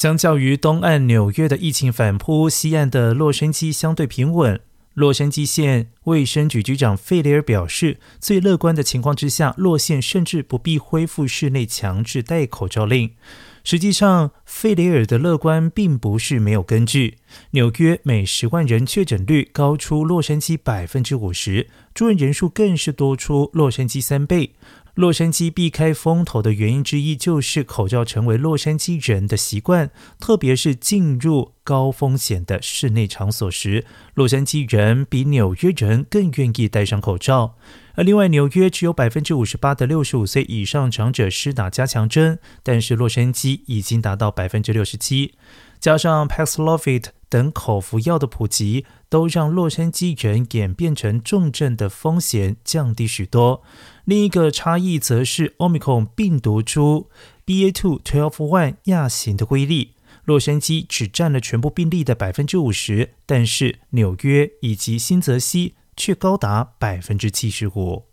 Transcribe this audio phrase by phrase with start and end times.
[0.00, 4.58] 相较于东岸纽约的疫情反扑，西岸的洛杉矶相对平稳。
[4.94, 13.10] 洛杉矶县卫生局局长费雷尔表示，最乐观的情况之下，洛县甚至不必恢复室内强制戴口罩令。
[13.70, 17.18] 实际上，费雷尔的乐观并不是没有根据。
[17.52, 24.56] 纽约每十万人确诊率高出洛杉矶百分之五十，住院人数更是多出洛杉矶三倍。
[24.96, 37.54] 洛杉矶避开风头的原因之一，就是口罩成为洛杉矶人的习惯，特别是进入高风险的室内场所时，洛杉矶人比纽约人更愿意戴上口罩。
[37.94, 45.34] 而另外，纽约只有百分之五十八的六十五岁以上长者施打加强针，但是洛杉矶已经达到百分之六十七。
[45.80, 53.62] 加上 Paxlovid 等口服药的普及，都让洛杉矶人演变成重症的风险降低许多。
[54.04, 57.08] 另一个差异则是 Omicron 病毒株
[57.46, 59.94] BA.2.12.1 亚型的威力。
[60.26, 68.09] 洛杉矶只占了全部病例的百分之五十，但是纽约以及新泽西却高达百分之七十五。